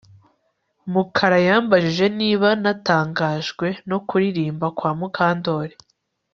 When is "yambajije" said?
1.47-2.05